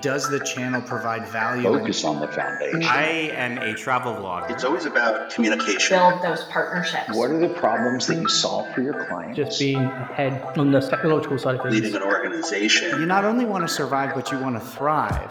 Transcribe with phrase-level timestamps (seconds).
[0.00, 1.64] Does the channel provide value?
[1.64, 2.82] Focus on the foundation.
[2.84, 4.50] I am a travel vlogger.
[4.50, 5.98] It's always about communication.
[5.98, 7.14] Build those partnerships.
[7.14, 9.36] What are the problems that you solve for your clients?
[9.36, 11.74] Just being ahead on the technological side of things.
[11.74, 12.98] Leading an organization.
[12.98, 15.30] You not only want to survive, but you want to thrive.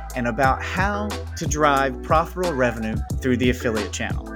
[0.15, 1.07] and about how
[1.37, 4.27] to drive profitable revenue through the affiliate channel.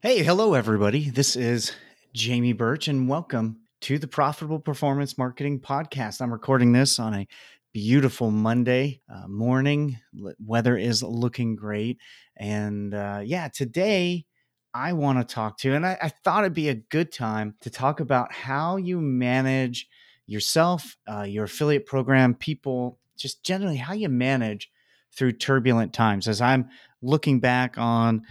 [0.00, 1.10] Hey, hello, everybody.
[1.10, 1.72] This is
[2.14, 6.20] Jamie Birch, and welcome to the Profitable Performance Marketing Podcast.
[6.20, 7.28] I'm recording this on a
[7.72, 9.98] beautiful Monday uh, morning.
[10.44, 11.98] Weather is looking great.
[12.36, 14.26] And uh, yeah, today
[14.74, 17.70] I want to talk to, and I, I, thought it'd be a good time to
[17.70, 19.86] talk about how you manage
[20.26, 24.70] yourself, uh, your affiliate program, people, just generally how you manage
[25.14, 26.26] through turbulent times.
[26.26, 26.68] As I'm
[27.02, 28.22] looking back on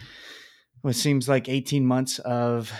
[0.81, 2.71] what seems like 18 months of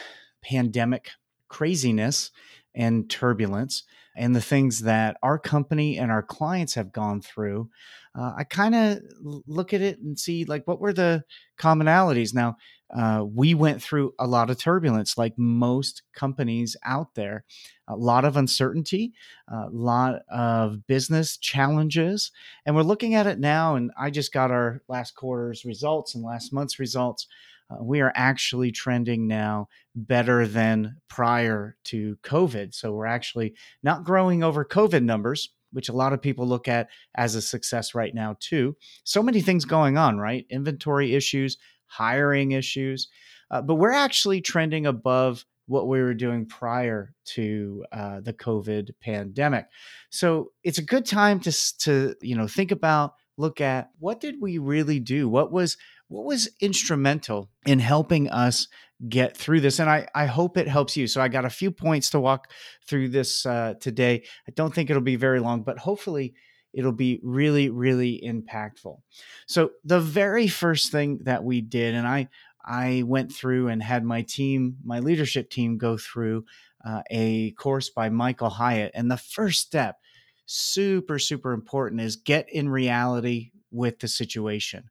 [0.42, 1.12] pandemic
[1.48, 2.32] craziness
[2.74, 3.84] and turbulence
[4.16, 7.70] and the things that our company and our clients have gone through
[8.16, 11.24] uh, i kind of look at it and see like what were the
[11.58, 12.56] commonalities now
[12.94, 17.44] uh, we went through a lot of turbulence like most companies out there
[17.88, 19.14] a lot of uncertainty
[19.48, 22.32] a lot of business challenges
[22.66, 26.24] and we're looking at it now and i just got our last quarter's results and
[26.24, 27.28] last month's results
[27.72, 32.74] uh, we are actually trending now better than prior to COVID.
[32.74, 33.54] So we're actually
[33.84, 37.96] not growing over COVID numbers, which a lot of people look at as a success
[37.96, 38.76] right now, too.
[39.04, 40.46] So many things going on, right?
[40.50, 43.08] Inventory issues, hiring issues.
[43.50, 48.92] Uh, but we're actually trending above what we were doing prior to uh, the COVID
[49.02, 49.68] pandemic.
[50.10, 54.36] So it's a good time to, to you know think about, look at what did
[54.42, 55.30] we really do?
[55.30, 55.78] What was
[56.08, 58.68] what was instrumental in helping us
[59.10, 61.08] get through this and I, I hope it helps you.
[61.08, 62.52] So i got a few points to walk
[62.88, 64.24] through this uh, today.
[64.48, 66.34] I don't think it'll be very long but hopefully
[66.74, 69.00] it'll be really really impactful.
[69.48, 72.30] So the very first thing that we did and i
[72.64, 76.46] i went through and had my team my leadership team go through
[76.86, 79.98] uh, a course by michael hyatt and the first step
[80.46, 84.90] super super important is get in reality with the situation.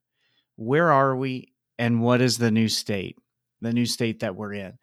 [0.56, 3.16] Where are we and what is the new state,
[3.60, 4.78] the new state that we're in.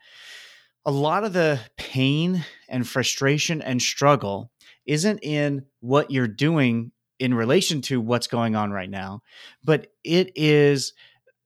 [0.86, 4.52] A lot of the pain and frustration and struggle
[4.86, 9.22] isn't in what you're doing in relation to what's going on right now,
[9.64, 10.94] but it is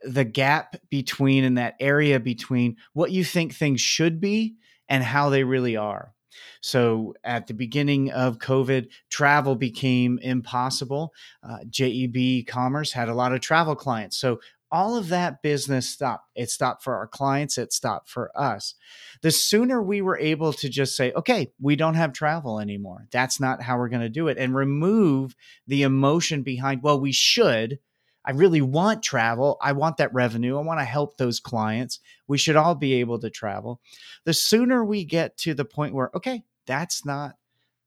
[0.04, 4.56] the gap between in that area between what you think things should be
[4.90, 6.14] and how they really are.
[6.62, 11.14] So at the beginning of COVID, travel became impossible.
[11.44, 14.18] Uh, JEB Commerce had a lot of travel clients.
[14.18, 14.40] So
[14.72, 16.30] all of that business stopped.
[16.36, 18.76] It stopped for our clients, it stopped for us.
[19.22, 23.40] The sooner we were able to just say, okay, we don't have travel anymore, that's
[23.40, 25.36] not how we're going to do it, and remove
[25.68, 27.80] the emotion behind, well, we should.
[28.24, 29.58] I really want travel.
[29.62, 30.56] I want that revenue.
[30.58, 32.00] I want to help those clients.
[32.28, 33.82] We should all be able to travel.
[34.26, 37.36] The sooner we get to the point where, okay, that's not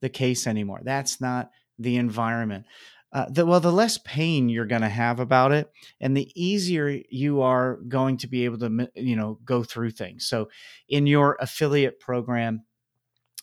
[0.00, 0.80] the case anymore.
[0.82, 2.66] That's not the environment.
[3.14, 5.70] Uh, the, well, the less pain you're going to have about it,
[6.00, 10.26] and the easier you are going to be able to, you know, go through things.
[10.26, 10.48] So,
[10.88, 12.64] in your affiliate program,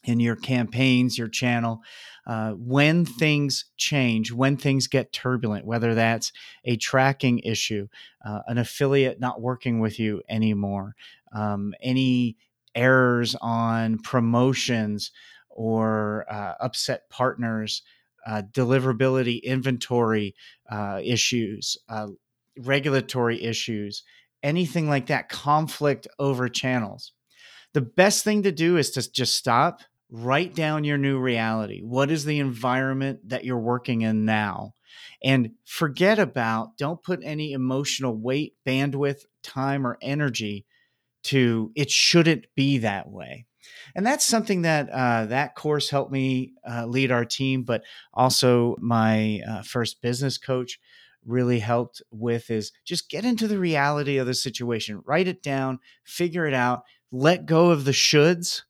[0.04, 1.82] in your campaigns, your channel,
[2.28, 6.34] uh, when things change, when things get turbulent, whether that's
[6.66, 7.88] a tracking issue,
[8.26, 10.96] uh, an affiliate not working with you anymore,
[11.34, 12.36] um, any
[12.76, 15.12] errors on promotions
[15.50, 17.84] or uh, upset partners,
[18.26, 20.36] uh, deliverability, inventory
[20.70, 22.08] uh, issues, uh,
[22.60, 24.04] regulatory issues,
[24.44, 27.14] anything like that, conflict over channels.
[27.74, 31.82] The best thing to do is to just stop, write down your new reality.
[31.82, 34.74] What is the environment that you're working in now?
[35.24, 40.66] And forget about, don't put any emotional weight, bandwidth, time, or energy
[41.24, 43.46] to it shouldn't be that way.
[43.96, 48.76] And that's something that uh, that course helped me uh, lead our team, but also
[48.80, 50.80] my uh, first business coach
[51.26, 55.80] really helped with is just get into the reality of the situation, write it down,
[56.04, 58.64] figure it out, let go of the shoulds,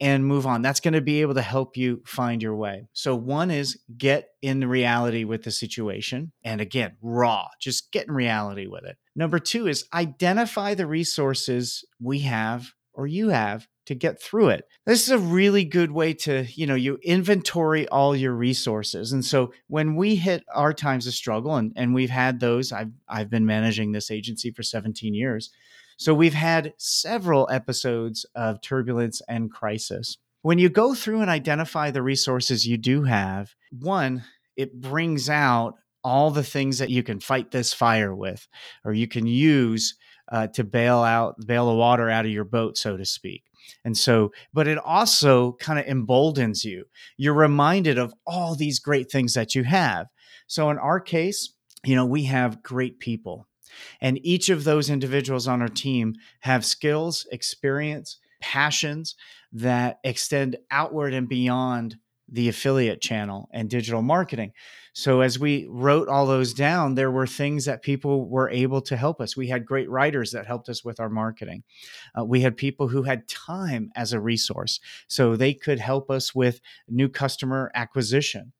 [0.00, 0.62] and move on.
[0.62, 2.88] That's going to be able to help you find your way.
[2.92, 6.32] So, one is get in reality with the situation.
[6.42, 8.96] And again, raw, just get in reality with it.
[9.14, 14.66] Number two is identify the resources we have or you have to get through it.
[14.86, 19.12] This is a really good way to, you know, you inventory all your resources.
[19.12, 22.92] And so when we hit our times of struggle and, and we've had those, I've
[23.08, 25.50] I've been managing this agency for 17 years.
[25.96, 30.16] So we've had several episodes of turbulence and crisis.
[30.42, 34.24] When you go through and identify the resources you do have, one,
[34.56, 38.46] it brings out all the things that you can fight this fire with,
[38.84, 39.94] or you can use
[40.30, 43.44] uh, to bail out, bail the water out of your boat, so to speak.
[43.84, 46.84] And so, but it also kind of emboldens you.
[47.16, 50.06] You're reminded of all these great things that you have.
[50.46, 53.46] So in our case, you know, we have great people.
[54.00, 59.14] And each of those individuals on our team have skills, experience, passions
[59.52, 61.96] that extend outward and beyond
[62.28, 64.52] the affiliate channel and digital marketing.
[64.92, 68.96] So as we wrote all those down, there were things that people were able to
[68.96, 69.36] help us.
[69.36, 71.64] We had great writers that helped us with our marketing.
[72.18, 76.34] Uh, we had people who had time as a resource, so they could help us
[76.34, 78.52] with new customer acquisition.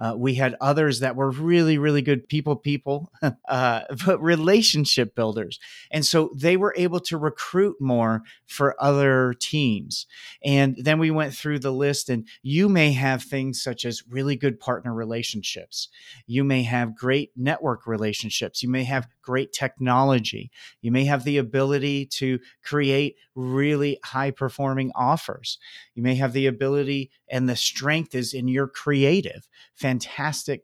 [0.00, 3.12] Uh, we had others that were really, really good people, people,
[3.48, 5.60] uh, but relationship builders.
[5.90, 10.06] And so they were able to recruit more for other teams.
[10.42, 14.36] And then we went through the list, and you may have things such as really
[14.36, 15.88] good partner relationships.
[16.26, 18.62] You may have great network relationships.
[18.62, 20.50] You may have great technology.
[20.80, 25.58] You may have the ability to create really high performing offers.
[25.94, 29.48] You may have the ability and the strength is in your creative,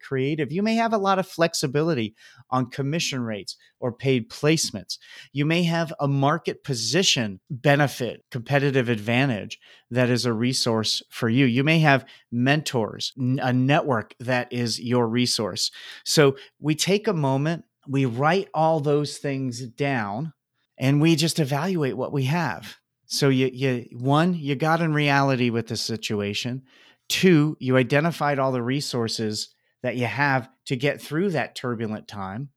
[0.00, 0.52] creative.
[0.52, 2.14] You may have a lot of flexibility
[2.50, 4.98] on commission rates or paid placements.
[5.32, 9.58] You may have a market position benefit, competitive advantage
[9.90, 11.46] that is a resource for you.
[11.46, 15.70] You may have mentors, a network that is your resource.
[16.04, 20.32] So we take a moment, we write all those things down,
[20.78, 22.76] and we just evaluate what we have.
[23.06, 26.62] So you you one, you got in reality with the situation.
[27.08, 32.50] Two, you identified all the resources that you have to get through that turbulent time.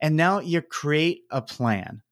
[0.00, 2.02] And now you create a plan.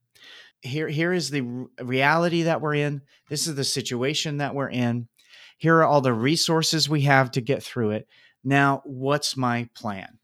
[0.63, 3.03] Here, here is the reality that we're in.
[3.29, 5.09] This is the situation that we're in.
[5.59, 8.09] Here are all the resources we have to get through it.
[8.45, 10.19] Now, what's my plan?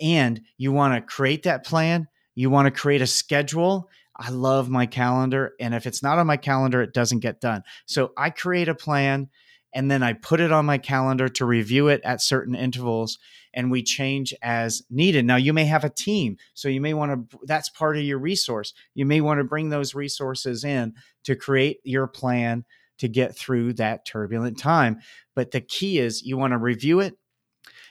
[0.00, 2.08] And you want to create that plan.
[2.34, 5.54] You want to create a schedule I love my calendar.
[5.58, 7.62] And if it's not on my calendar, it doesn't get done.
[7.86, 9.30] So I create a plan
[9.74, 13.18] and then I put it on my calendar to review it at certain intervals
[13.54, 15.24] and we change as needed.
[15.24, 18.18] Now, you may have a team, so you may want to, that's part of your
[18.18, 18.72] resource.
[18.94, 22.64] You may want to bring those resources in to create your plan
[22.98, 25.00] to get through that turbulent time.
[25.34, 27.16] But the key is you want to review it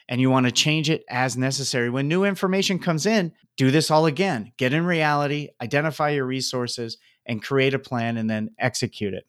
[0.07, 1.89] and you want to change it as necessary.
[1.89, 4.53] When new information comes in, do this all again.
[4.57, 9.25] Get in reality, identify your resources, and create a plan and then execute it.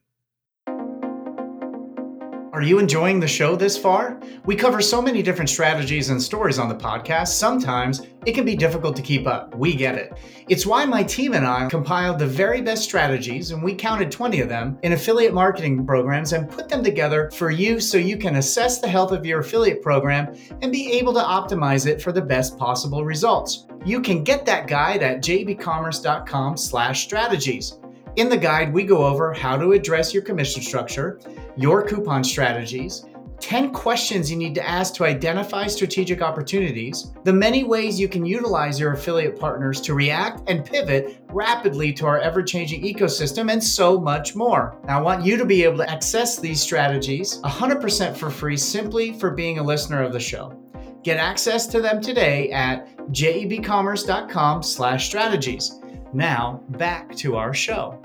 [2.53, 4.21] Are you enjoying the show this far?
[4.45, 8.55] We cover so many different strategies and stories on the podcast, sometimes it can be
[8.55, 9.55] difficult to keep up.
[9.57, 10.13] We get it.
[10.51, 14.43] It's why my team and I compiled the very best strategies, and we counted 20
[14.43, 18.37] of them, in affiliate marketing programs and put them together for you so you can
[18.37, 22.21] assess the health of your affiliate program and be able to optimize it for the
[22.21, 23.67] best possible results.
[23.83, 27.79] You can get that guide at jebcommerce.com slash strategies.
[28.17, 31.19] In the guide, we go over how to address your commission structure,
[31.57, 33.07] your coupon strategies,
[33.41, 38.25] 10 questions you need to ask to identify strategic opportunities, the many ways you can
[38.25, 43.63] utilize your affiliate partners to react and pivot rapidly to our ever changing ecosystem, and
[43.63, 44.79] so much more.
[44.85, 49.13] Now, I want you to be able to access these strategies 100% for free simply
[49.15, 50.57] for being a listener of the show.
[51.03, 55.82] Get access to them today at jebcommerce.com slash strategies.
[56.15, 57.99] Now, back to our show.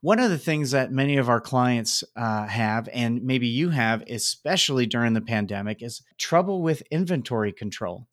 [0.00, 4.02] One of the things that many of our clients uh, have, and maybe you have,
[4.10, 8.08] especially during the pandemic, is trouble with inventory control.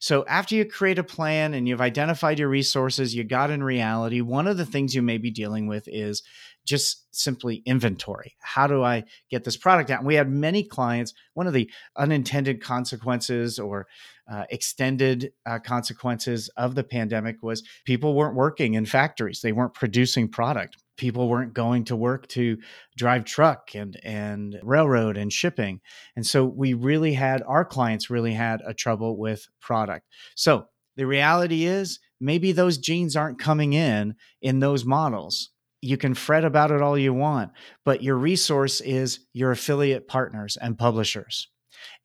[0.00, 4.20] So, after you create a plan and you've identified your resources, you got in reality,
[4.20, 6.24] one of the things you may be dealing with is
[6.68, 8.36] just simply inventory.
[8.40, 10.00] How do I get this product out?
[10.00, 11.14] And we had many clients.
[11.32, 13.86] One of the unintended consequences or
[14.30, 19.74] uh, extended uh, consequences of the pandemic was people weren't working in factories, they weren't
[19.74, 20.76] producing product.
[20.98, 22.58] People weren't going to work to
[22.96, 25.80] drive truck and and railroad and shipping,
[26.16, 30.06] and so we really had our clients really had a trouble with product.
[30.34, 36.14] So the reality is maybe those jeans aren't coming in in those models you can
[36.14, 37.52] fret about it all you want,
[37.84, 41.48] but your resource is your affiliate partners and publishers.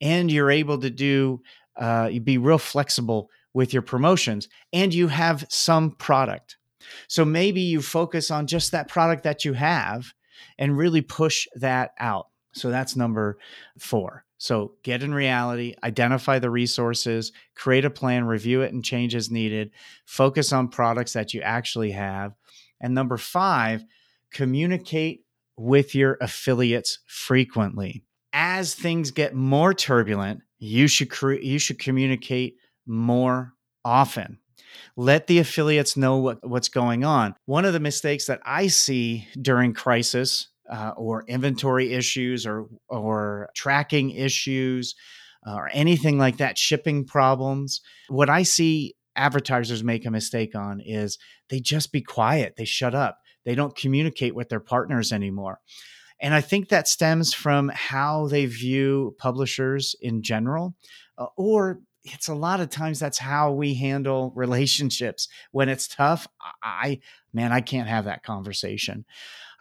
[0.00, 1.40] And you're able to do,
[1.76, 6.56] uh, you be real flexible with your promotions, and you have some product.
[7.08, 10.12] So maybe you focus on just that product that you have
[10.58, 12.28] and really push that out.
[12.52, 13.38] So that's number
[13.78, 14.24] four.
[14.38, 19.30] So get in reality, identify the resources, create a plan, review it, and change as
[19.30, 19.70] needed.
[20.04, 22.34] Focus on products that you actually have.
[22.80, 23.84] And number five,
[24.32, 25.24] communicate
[25.56, 28.04] with your affiliates frequently.
[28.32, 33.54] As things get more turbulent, you should cre- you should communicate more
[33.84, 34.38] often.
[34.96, 37.34] Let the affiliates know what, what's going on.
[37.46, 43.50] One of the mistakes that I see during crisis uh, or inventory issues or or
[43.54, 44.94] tracking issues
[45.46, 47.80] uh, or anything like that, shipping problems.
[48.08, 51.18] What I see advertisers make a mistake on is
[51.48, 55.60] they just be quiet, they shut up, they don't communicate with their partners anymore.
[56.20, 60.74] And I think that stems from how they view publishers in general,
[61.18, 66.28] uh, or it's a lot of times that's how we handle relationships when it's tough
[66.62, 67.00] i
[67.32, 69.04] man i can't have that conversation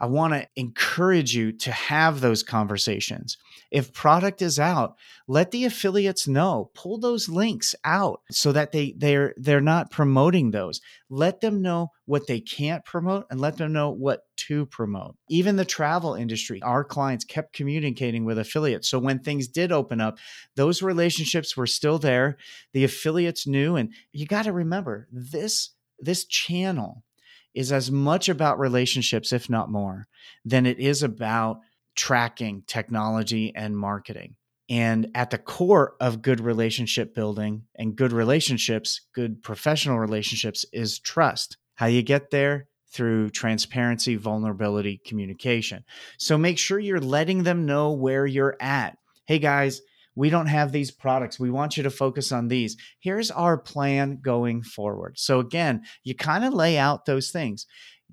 [0.04, 3.38] I want to encourage you to have those conversations.
[3.72, 4.98] If product is out,
[5.30, 6.72] let the affiliates know.
[6.74, 10.82] Pull those links out so that they they're they're not promoting those.
[11.10, 15.16] Let them know what they can't promote and let them know what to promote.
[15.30, 18.90] Even the travel industry, our clients kept communicating with affiliates.
[18.90, 20.18] So when things did open up,
[20.58, 22.36] those relationships were still there.
[22.74, 27.06] The affiliates knew and you got to remember this this channel
[27.54, 30.08] is as much about relationships, if not more,
[30.46, 31.60] than it is about
[31.96, 34.36] tracking technology and marketing.
[34.70, 41.00] And at the core of good relationship building and good relationships, good professional relationships is
[41.00, 41.58] trust.
[41.76, 42.68] How you get there?
[42.92, 45.84] Through transparency, vulnerability, communication.
[46.20, 48.98] So make sure you're letting them know where you're at.
[49.26, 49.82] Hey guys,
[50.16, 51.40] we don't have these products.
[51.40, 52.78] We want you to focus on these.
[53.00, 55.18] Here's our plan going forward.
[55.18, 57.66] So, again, you kind of lay out those things.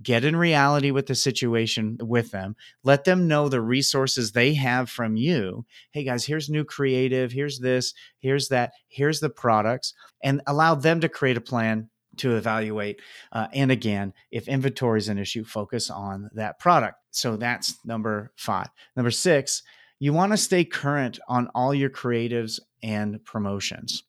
[0.02, 2.56] Get in reality with the situation with them.
[2.84, 5.66] Let them know the resources they have from you.
[5.90, 7.32] Hey, guys, here's new creative.
[7.32, 7.92] Here's this.
[8.18, 8.72] Here's that.
[8.88, 9.92] Here's the products.
[10.22, 13.00] And allow them to create a plan to evaluate.
[13.32, 16.96] Uh, and again, if inventory is an issue, focus on that product.
[17.10, 18.68] So that's number five.
[18.96, 19.62] Number six,
[20.00, 24.02] you want to stay current on all your creatives and promotions.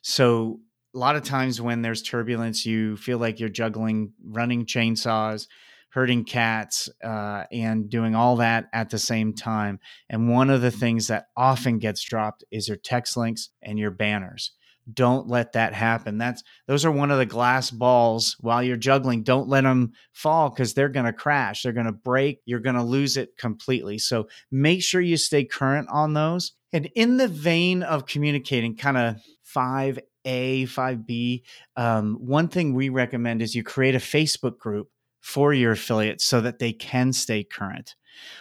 [0.00, 0.60] So,
[0.94, 5.46] a lot of times when there's turbulence, you feel like you're juggling running chainsaws,
[5.88, 9.80] herding cats, uh, and doing all that at the same time.
[10.10, 13.90] And one of the things that often gets dropped is your text links and your
[13.90, 14.52] banners
[14.92, 16.18] don't let that happen.
[16.18, 19.22] That's those are one of the glass balls while you're juggling.
[19.22, 21.62] Don't let them fall because they're going to crash.
[21.62, 22.40] They're going to break.
[22.44, 23.98] You're going to lose it completely.
[23.98, 26.52] So make sure you stay current on those.
[26.72, 29.16] And in the vein of communicating kind of
[29.54, 31.42] 5a 5b
[31.76, 34.88] um, one thing we recommend is you create a facebook group
[35.20, 37.94] for your affiliates so that they can stay current.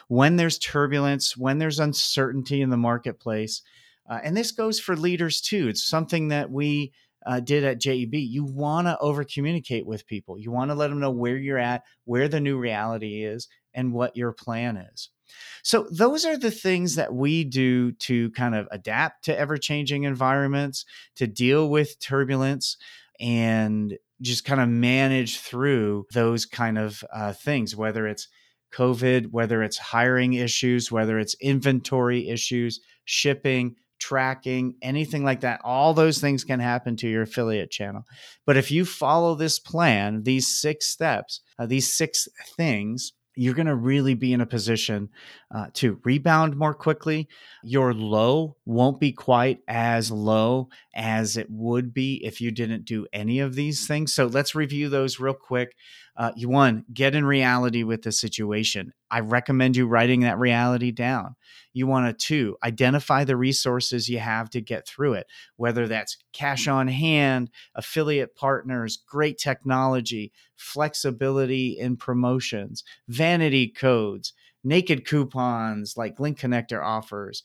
[0.08, 3.62] When there's turbulence when there's uncertainty in the marketplace
[4.10, 5.68] uh, and this goes for leaders too.
[5.68, 6.94] It's something that we
[7.26, 8.14] uh, did at JEB.
[8.14, 10.40] You want to over communicate with people.
[10.40, 13.94] You want to let them know where you're at, where the new reality is, and
[13.94, 15.10] what your plan is.
[15.64, 20.04] So, those are the things that we do to kind of adapt to ever changing
[20.04, 22.78] environments, to deal with turbulence,
[23.20, 28.28] and just kind of manage through those kind of uh, things, whether it's
[28.74, 35.62] COVID, whether it's hiring issues, whether it's inventory issues, shipping, tracking, anything like that.
[35.64, 38.04] All those things can happen to your affiliate channel.
[38.46, 42.28] But if you follow this plan, these six steps, uh, these six
[42.58, 45.10] things, you're going to really be in a position
[45.56, 47.30] uh, to rebound more quickly.
[47.64, 53.08] Your low won't be quite as low as it would be if you didn't do
[53.14, 54.14] any of these things.
[54.14, 55.76] So let's review those real quick.
[56.18, 58.94] Uh, you one, get in reality with the situation.
[59.10, 61.36] I recommend you writing that reality down.
[61.74, 66.18] You want to two, identify the resources you have to get through it, whether that's
[66.34, 76.20] cash on hand, affiliate partners, great technology, flexibility in promotions, vanity codes, naked coupons like
[76.20, 77.44] Link Connector offers,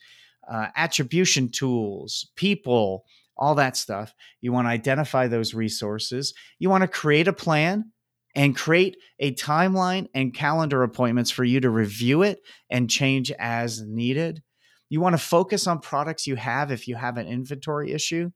[0.49, 3.05] uh, attribution tools, people,
[3.37, 4.15] all that stuff.
[4.41, 6.35] You want to identify those resources.
[6.59, 7.93] You want to create a plan
[8.37, 12.41] and create a timeline and calendar appointments for you to review it
[12.71, 14.43] and change as needed.
[14.89, 18.31] You want to focus on products you have if you have an inventory issue.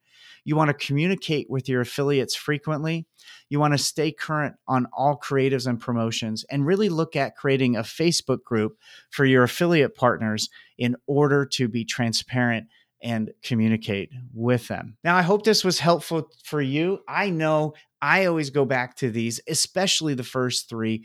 [0.45, 3.07] You want to communicate with your affiliates frequently.
[3.51, 7.77] You want to stay current on all creatives and promotions and really look at creating
[7.77, 8.79] a Facebook group
[9.11, 12.67] for your affiliate partners in order to be transparent
[13.03, 14.97] and communicate with them.
[15.05, 17.01] Now, I hope this was helpful for you.
[17.09, 21.05] I know I always go back to these, especially the first three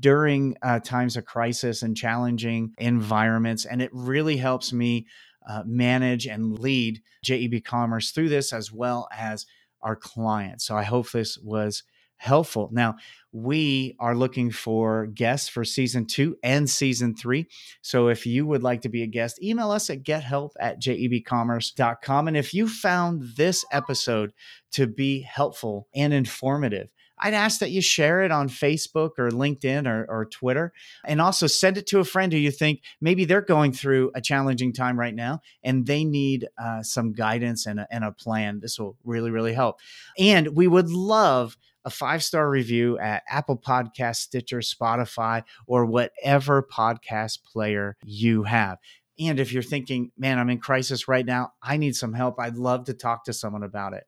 [0.00, 3.64] during uh, times of crisis and challenging environments.
[3.64, 5.06] And it really helps me
[5.48, 9.46] uh, manage and lead JEB Commerce through this as well as
[9.82, 10.64] our clients.
[10.64, 11.82] So I hope this was
[12.16, 12.70] helpful.
[12.72, 12.96] Now,
[13.36, 17.46] we are looking for guests for season two and season three.
[17.82, 22.28] So if you would like to be a guest, email us at gethelp at jebcommerce.com.
[22.28, 24.32] And if you found this episode
[24.72, 26.88] to be helpful and informative,
[27.18, 30.72] I'd ask that you share it on Facebook or LinkedIn or, or, Twitter
[31.04, 34.20] and also send it to a friend who you think maybe they're going through a
[34.20, 38.60] challenging time right now and they need uh, some guidance and a, and a plan.
[38.60, 39.80] This will really, really help.
[40.18, 46.62] And we would love a five star review at Apple Podcast, Stitcher, Spotify, or whatever
[46.62, 48.78] podcast player you have.
[49.18, 52.56] And if you're thinking, man, I'm in crisis right now, I need some help, I'd
[52.56, 54.04] love to talk to someone about it.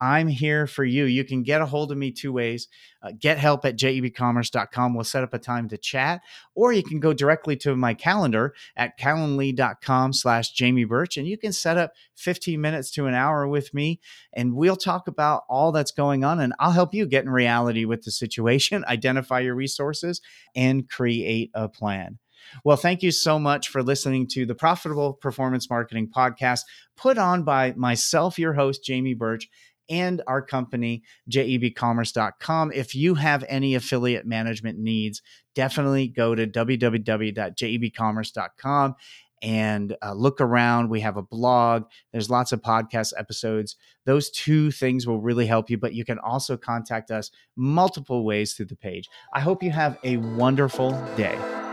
[0.00, 1.04] I'm here for you.
[1.04, 2.68] You can get a hold of me two ways.
[3.02, 4.94] Uh, get help at jebcommerce.com.
[4.94, 6.20] We'll set up a time to chat,
[6.54, 11.38] or you can go directly to my calendar at calendly.com slash Jamie Birch, and you
[11.38, 14.00] can set up 15 minutes to an hour with me,
[14.32, 17.84] and we'll talk about all that's going on, and I'll help you get in reality
[17.84, 20.20] with the situation, identify your resources,
[20.54, 22.18] and create a plan.
[22.64, 26.62] Well, thank you so much for listening to the Profitable Performance Marketing Podcast,
[26.96, 29.48] put on by myself, your host, Jamie Birch
[29.88, 32.72] and our company, jebcommerce.com.
[32.72, 35.22] If you have any affiliate management needs,
[35.54, 38.94] definitely go to www.jebcommerce.com
[39.42, 40.90] and uh, look around.
[40.90, 43.76] We have a blog, there's lots of podcast episodes.
[44.04, 48.54] Those two things will really help you, but you can also contact us multiple ways
[48.54, 49.08] through the page.
[49.32, 51.67] I hope you have a wonderful day.